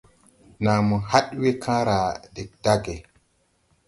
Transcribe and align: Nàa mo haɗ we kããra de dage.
Nàa 0.63 0.79
mo 0.87 0.95
haɗ 1.11 1.25
we 1.41 1.49
kããra 1.63 1.97
de 2.33 2.41
dage. 2.63 2.95